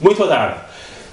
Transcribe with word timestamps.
Muito 0.00 0.16
boa 0.18 0.28
tarde. 0.28 0.60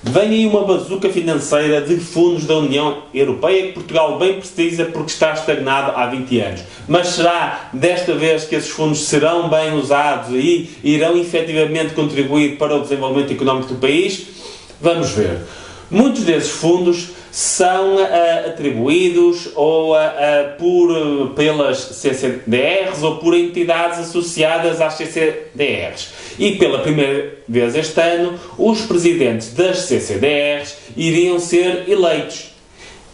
Vem 0.04 0.30
aí 0.30 0.46
uma 0.46 0.64
bazuca 0.64 1.10
financeira 1.10 1.82
de 1.82 1.98
fundos 1.98 2.46
da 2.46 2.56
União 2.58 3.04
Europeia 3.14 3.68
que 3.68 3.74
Portugal 3.74 4.18
bem 4.20 4.36
precisa 4.36 4.86
porque 4.86 5.12
está 5.12 5.34
estagnado 5.34 5.92
há 5.96 6.06
20 6.06 6.40
anos. 6.40 6.62
Mas 6.88 7.08
será 7.08 7.70
desta 7.74 8.14
vez 8.14 8.46
que 8.46 8.56
esses 8.56 8.70
fundos 8.70 9.06
serão 9.06 9.50
bem 9.50 9.74
usados 9.74 10.30
e 10.34 10.70
irão 10.84 11.18
efetivamente 11.18 11.94
contribuir 11.94 12.58
para 12.58 12.76
o 12.76 12.82
desenvolvimento 12.82 13.34
económico 13.34 13.74
do 13.74 13.80
país? 13.80 14.28
Vamos 14.80 15.10
ver. 15.10 15.40
Muitos 15.90 16.24
desses 16.24 16.50
fundos 16.50 17.10
são 17.32 17.96
uh, 17.96 18.48
atribuídos 18.48 19.50
ou, 19.56 19.94
uh, 19.94 19.98
uh, 19.98 20.58
por, 20.58 21.34
pelas 21.36 21.78
CCDRs 21.78 23.04
ou 23.04 23.18
por 23.18 23.34
entidades 23.34 24.00
associadas 24.00 24.82
às 24.82 24.96
CCDRs. 24.96 26.10
E 26.38 26.56
pela 26.56 26.80
primeira 26.80 27.36
vez 27.48 27.76
este 27.76 28.02
ano, 28.02 28.40
os 28.58 28.82
presidentes 28.82 29.54
das 29.54 29.80
CCDRs 29.80 30.76
iriam 30.98 31.40
ser 31.40 31.86
eleitos. 31.88 32.52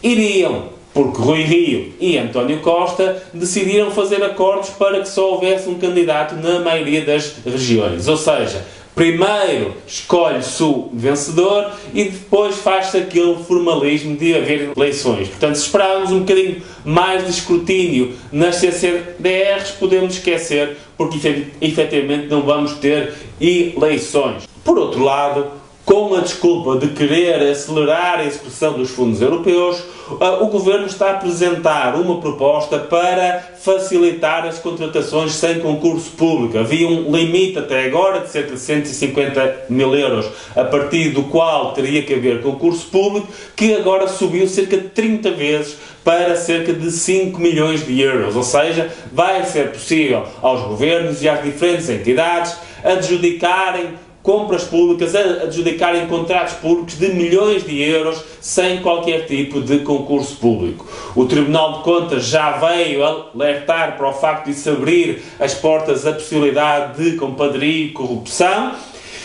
Iriam, 0.02 0.70
porque 0.92 1.20
Rui 1.20 1.42
Rio 1.42 1.92
e 2.00 2.18
António 2.18 2.60
Costa 2.60 3.22
decidiram 3.32 3.90
fazer 3.90 4.22
acordos 4.22 4.70
para 4.70 5.00
que 5.00 5.08
só 5.08 5.32
houvesse 5.32 5.68
um 5.68 5.78
candidato 5.78 6.34
na 6.36 6.60
maioria 6.60 7.04
das 7.04 7.34
regiões. 7.44 8.08
Ou 8.08 8.16
seja, 8.16 8.64
Primeiro 8.94 9.74
escolhe-se 9.86 10.62
o 10.62 10.88
vencedor 10.92 11.72
e 11.92 12.04
depois 12.04 12.56
faz-se 12.56 12.96
aquele 12.96 13.36
formalismo 13.42 14.16
de 14.16 14.36
haver 14.36 14.70
eleições. 14.76 15.28
Portanto, 15.28 15.56
se 15.56 15.62
esperarmos 15.62 16.12
um 16.12 16.20
bocadinho 16.20 16.62
mais 16.84 17.24
de 17.24 17.30
escrutínio 17.30 18.14
nas 18.30 18.56
CCDRs, 18.56 19.72
podemos 19.72 20.14
esquecer, 20.14 20.76
porque 20.96 21.46
efetivamente 21.60 22.28
não 22.28 22.42
vamos 22.42 22.74
ter 22.74 23.14
eleições. 23.40 24.44
Por 24.64 24.78
outro 24.78 25.02
lado, 25.02 25.63
com 25.84 26.14
a 26.14 26.20
desculpa 26.20 26.78
de 26.78 26.94
querer 26.94 27.42
acelerar 27.50 28.18
a 28.18 28.24
execução 28.24 28.72
dos 28.72 28.90
fundos 28.90 29.20
europeus, 29.20 29.82
ah, 30.20 30.42
o 30.42 30.46
Governo 30.48 30.86
está 30.86 31.08
a 31.08 31.10
apresentar 31.12 31.94
uma 31.94 32.20
proposta 32.20 32.78
para 32.78 33.40
facilitar 33.58 34.46
as 34.46 34.58
contratações 34.58 35.32
sem 35.32 35.60
concurso 35.60 36.10
público. 36.12 36.58
Havia 36.58 36.88
um 36.88 37.14
limite 37.14 37.58
até 37.58 37.84
agora 37.84 38.20
de 38.20 38.30
cerca 38.30 38.52
de 38.52 38.60
150 38.60 39.66
mil 39.68 39.94
euros, 39.94 40.26
a 40.56 40.64
partir 40.64 41.10
do 41.10 41.24
qual 41.24 41.72
teria 41.72 42.02
que 42.02 42.14
haver 42.14 42.40
concurso 42.40 42.86
público, 42.86 43.28
que 43.54 43.74
agora 43.74 44.08
subiu 44.08 44.48
cerca 44.48 44.78
de 44.78 44.88
30 44.88 45.30
vezes 45.32 45.76
para 46.02 46.36
cerca 46.36 46.72
de 46.72 46.90
5 46.90 47.38
milhões 47.40 47.86
de 47.86 48.00
euros. 48.00 48.36
Ou 48.36 48.42
seja, 48.42 48.90
vai 49.12 49.44
ser 49.44 49.72
possível 49.72 50.24
aos 50.40 50.62
governos 50.62 51.22
e 51.22 51.28
às 51.28 51.42
diferentes 51.42 51.88
entidades 51.88 52.56
adjudicarem 52.82 54.04
compras 54.24 54.64
públicas, 54.64 55.14
a 55.14 55.44
adjudicarem 55.44 56.06
contratos 56.06 56.54
públicos 56.54 56.98
de 56.98 57.08
milhões 57.08 57.62
de 57.62 57.78
euros 57.82 58.24
sem 58.40 58.80
qualquer 58.80 59.26
tipo 59.26 59.60
de 59.60 59.80
concurso 59.80 60.36
público. 60.36 60.88
O 61.14 61.26
Tribunal 61.26 61.74
de 61.74 61.84
Contas 61.84 62.24
já 62.24 62.52
veio 62.52 63.04
alertar 63.04 63.98
para 63.98 64.08
o 64.08 64.14
facto 64.14 64.46
de 64.46 64.54
se 64.54 64.70
abrir 64.70 65.22
as 65.38 65.52
portas 65.52 66.06
à 66.06 66.12
possibilidade 66.14 67.04
de 67.04 67.18
compadria 67.18 67.84
e 67.84 67.90
corrupção 67.90 68.72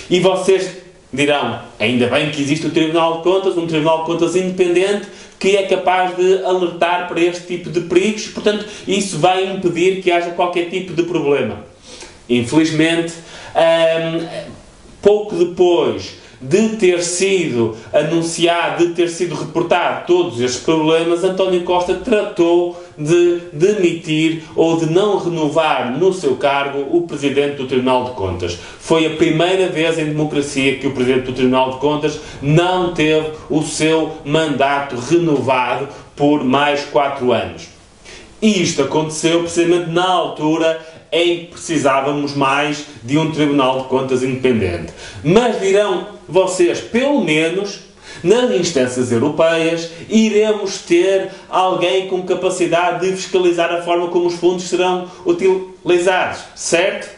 e 0.10 0.20
vocês 0.20 0.70
dirão, 1.14 1.62
ainda 1.80 2.08
bem 2.08 2.30
que 2.30 2.42
existe 2.42 2.68
o 2.68 2.70
Tribunal 2.70 3.20
de 3.20 3.24
Contas, 3.24 3.58
um 3.58 3.66
Tribunal 3.66 4.00
de 4.00 4.06
Contas 4.06 4.36
independente 4.36 5.08
que 5.40 5.56
é 5.56 5.64
capaz 5.64 6.18
de 6.18 6.44
alertar 6.44 7.08
para 7.08 7.22
este 7.22 7.48
tipo 7.48 7.70
de 7.70 7.80
perigos, 7.82 8.28
portanto, 8.28 8.66
isso 8.86 9.18
vai 9.18 9.46
impedir 9.50 10.02
que 10.02 10.12
haja 10.12 10.32
qualquer 10.32 10.70
tipo 10.70 10.94
de 10.94 11.04
problema. 11.04 11.64
Infelizmente, 12.28 13.14
hum, 13.56 14.50
pouco 15.02 15.36
depois 15.36 16.20
de 16.42 16.70
ter 16.78 17.04
sido 17.04 17.76
anunciado, 17.92 18.88
de 18.88 18.94
ter 18.94 19.10
sido 19.10 19.36
reportado 19.36 20.08
todos 20.08 20.40
estes 20.40 20.62
problemas, 20.62 21.24
António 21.24 21.64
Costa 21.64 21.96
tratou 21.96 22.82
de 22.98 23.42
demitir 23.52 24.44
ou 24.56 24.78
de 24.78 24.86
não 24.86 25.18
renovar 25.18 25.98
no 25.98 26.14
seu 26.14 26.38
cargo 26.38 26.96
o 26.96 27.02
Presidente 27.02 27.58
do 27.58 27.68
Tribunal 27.68 28.06
de 28.06 28.12
Contas. 28.12 28.58
Foi 28.80 29.06
a 29.06 29.16
primeira 29.18 29.68
vez 29.68 30.00
em 30.00 30.06
democracia 30.06 30.78
que 30.78 30.88
o 30.88 30.92
Presidente 30.92 31.26
do 31.26 31.34
Tribunal 31.34 31.72
de 31.72 31.78
Contas 31.80 32.20
não 32.42 32.94
teve 32.94 33.32
o 33.50 33.62
seu 33.62 34.14
mandato 34.24 34.96
renovado 34.96 35.90
por 36.16 36.44
mais 36.44 36.86
quatro 36.86 37.34
anos. 37.34 37.68
E 38.42 38.62
isto 38.62 38.84
aconteceu 38.84 39.42
precisamente 39.42 39.90
na 39.90 40.08
altura 40.08 40.80
em 41.12 41.40
que 41.40 41.46
precisávamos 41.48 42.36
mais 42.36 42.86
de 43.04 43.18
um 43.18 43.32
Tribunal 43.32 43.82
de 43.82 43.88
Contas 43.88 44.24
independente. 44.24 44.94
Mas 45.24 45.60
dirão 45.60 46.08
vocês, 46.28 46.80
pelo 46.80 47.24
menos 47.24 47.80
nas 48.24 48.52
instâncias 48.52 49.12
europeias, 49.12 49.90
iremos 50.10 50.80
ter 50.80 51.30
alguém 51.50 52.08
com 52.08 52.24
capacidade 52.24 53.08
de 53.08 53.16
fiscalizar 53.16 53.72
a 53.72 53.82
forma 53.82 54.08
como 54.10 54.28
os 54.28 54.36
fundos 54.36 54.66
serão 54.66 55.10
utilizados, 55.26 56.42
certo? 56.56 57.10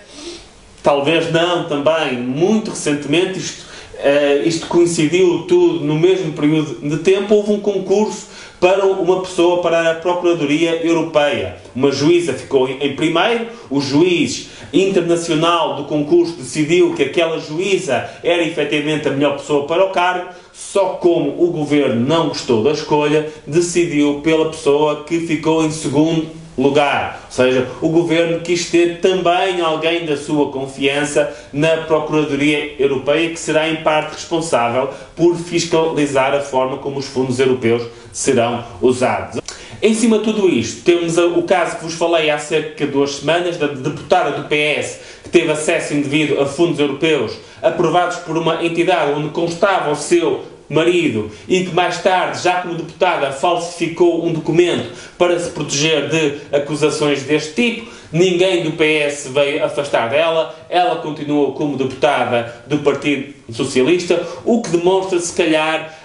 Talvez 0.83 1.31
não 1.31 1.67
também. 1.67 2.17
Muito 2.17 2.71
recentemente, 2.71 3.39
isto, 3.39 3.65
uh, 3.95 4.47
isto 4.47 4.67
coincidiu 4.67 5.45
tudo 5.47 5.85
no 5.85 5.99
mesmo 5.99 6.33
período 6.33 6.87
de 6.87 6.97
tempo, 6.97 7.35
houve 7.35 7.51
um 7.51 7.59
concurso 7.59 8.27
para 8.59 8.85
uma 8.85 9.21
pessoa 9.21 9.61
para 9.61 9.91
a 9.91 9.95
Procuradoria 9.95 10.85
Europeia. 10.85 11.57
Uma 11.75 11.91
juíza 11.91 12.33
ficou 12.33 12.69
em 12.69 12.95
primeiro, 12.95 13.47
o 13.69 13.81
juiz 13.81 14.49
internacional 14.71 15.75
do 15.75 15.85
concurso 15.85 16.33
decidiu 16.33 16.93
que 16.93 17.03
aquela 17.03 17.39
juíza 17.39 18.07
era 18.23 18.43
efetivamente 18.43 19.07
a 19.07 19.11
melhor 19.11 19.37
pessoa 19.37 19.65
para 19.65 19.83
o 19.83 19.89
cargo, 19.89 20.29
só 20.53 20.89
como 20.89 21.43
o 21.43 21.47
governo 21.47 21.99
não 22.07 22.27
gostou 22.27 22.63
da 22.63 22.71
escolha, 22.71 23.29
decidiu 23.47 24.21
pela 24.23 24.49
pessoa 24.51 25.03
que 25.05 25.21
ficou 25.21 25.65
em 25.65 25.71
segundo 25.71 26.40
lugar. 26.57 27.21
Ou 27.25 27.31
seja, 27.31 27.67
o 27.81 27.89
governo 27.89 28.41
quis 28.41 28.69
ter 28.69 28.99
também 28.99 29.61
alguém 29.61 30.05
da 30.05 30.17
sua 30.17 30.51
confiança 30.51 31.33
na 31.51 31.77
Procuradoria 31.77 32.75
Europeia, 32.79 33.29
que 33.29 33.39
será 33.39 33.69
em 33.69 33.77
parte 33.77 34.13
responsável 34.13 34.89
por 35.15 35.35
fiscalizar 35.35 36.33
a 36.33 36.41
forma 36.41 36.77
como 36.77 36.99
os 36.99 37.07
fundos 37.07 37.39
europeus 37.39 37.83
serão 38.11 38.63
usados. 38.81 39.41
Em 39.81 39.95
cima 39.95 40.19
de 40.19 40.25
tudo 40.25 40.47
isto, 40.47 40.83
temos 40.83 41.17
o 41.17 41.41
caso 41.41 41.77
que 41.77 41.83
vos 41.83 41.95
falei 41.95 42.29
há 42.29 42.37
cerca 42.37 42.85
de 42.85 42.91
duas 42.91 43.15
semanas, 43.15 43.57
da 43.57 43.65
deputada 43.65 44.31
do 44.31 44.47
PS 44.47 44.99
que 45.23 45.29
teve 45.29 45.51
acesso 45.51 45.95
indevido 45.95 46.39
a 46.39 46.45
fundos 46.45 46.79
europeus 46.79 47.33
aprovados 47.61 48.17
por 48.17 48.37
uma 48.37 48.63
entidade 48.63 49.11
onde 49.11 49.29
constava 49.29 49.91
o 49.91 49.95
seu 49.95 50.43
marido 50.71 51.29
e 51.47 51.65
que 51.65 51.75
mais 51.75 52.01
tarde, 52.01 52.41
já 52.41 52.61
como 52.61 52.75
deputada, 52.75 53.31
falsificou 53.31 54.25
um 54.25 54.31
documento 54.31 54.89
para 55.17 55.37
se 55.39 55.51
proteger 55.51 56.09
de 56.09 56.55
acusações 56.55 57.23
deste 57.23 57.53
tipo. 57.53 57.91
Ninguém 58.11 58.63
do 58.63 58.71
PS 58.71 59.29
veio 59.33 59.63
afastar 59.63 60.09
dela, 60.09 60.53
ela 60.69 60.97
continuou 60.97 61.53
como 61.53 61.77
deputada 61.77 62.63
do 62.67 62.79
Partido 62.79 63.33
Socialista, 63.51 64.21
o 64.43 64.61
que 64.61 64.69
demonstra, 64.69 65.17
se 65.19 65.33
calhar, 65.33 65.97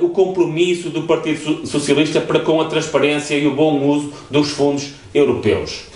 um, 0.00 0.04
o 0.04 0.08
compromisso 0.10 0.90
do 0.90 1.04
Partido 1.04 1.66
Socialista 1.66 2.20
para 2.20 2.40
com 2.40 2.60
a 2.60 2.66
transparência 2.66 3.34
e 3.36 3.46
o 3.46 3.54
bom 3.54 3.82
uso 3.86 4.12
dos 4.30 4.50
fundos 4.50 4.90
europeus. 5.14 5.89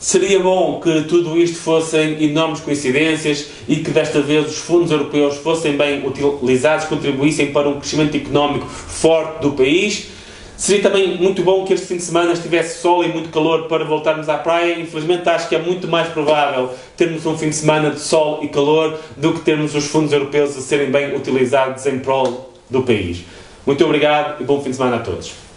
Seria 0.00 0.40
bom 0.40 0.80
que 0.80 1.02
tudo 1.02 1.36
isto 1.36 1.58
fossem 1.58 2.24
enormes 2.24 2.60
coincidências 2.60 3.48
e 3.68 3.76
que 3.76 3.90
desta 3.90 4.22
vez 4.22 4.50
os 4.50 4.56
fundos 4.56 4.90
europeus 4.90 5.36
fossem 5.36 5.76
bem 5.76 6.02
utilizados, 6.06 6.86
contribuíssem 6.86 7.52
para 7.52 7.68
um 7.68 7.78
crescimento 7.78 8.16
económico 8.16 8.64
forte 8.66 9.42
do 9.42 9.52
país. 9.52 10.06
Seria 10.56 10.82
também 10.82 11.18
muito 11.18 11.42
bom 11.42 11.66
que 11.66 11.74
este 11.74 11.86
fim 11.86 11.98
de 11.98 12.02
semana 12.02 12.32
estivesse 12.32 12.80
sol 12.80 13.04
e 13.04 13.08
muito 13.08 13.28
calor 13.28 13.68
para 13.68 13.84
voltarmos 13.84 14.30
à 14.30 14.38
praia. 14.38 14.80
Infelizmente, 14.80 15.28
acho 15.28 15.50
que 15.50 15.54
é 15.54 15.58
muito 15.58 15.86
mais 15.86 16.08
provável 16.08 16.70
termos 16.96 17.26
um 17.26 17.36
fim 17.36 17.50
de 17.50 17.56
semana 17.56 17.90
de 17.90 18.00
sol 18.00 18.40
e 18.42 18.48
calor 18.48 18.98
do 19.18 19.34
que 19.34 19.40
termos 19.40 19.74
os 19.74 19.84
fundos 19.84 20.14
europeus 20.14 20.56
a 20.56 20.62
serem 20.62 20.90
bem 20.90 21.14
utilizados 21.14 21.84
em 21.84 21.98
prol 21.98 22.54
do 22.70 22.80
país. 22.80 23.18
Muito 23.66 23.84
obrigado 23.84 24.40
e 24.40 24.44
bom 24.44 24.62
fim 24.62 24.70
de 24.70 24.76
semana 24.76 24.96
a 24.96 25.00
todos. 25.00 25.49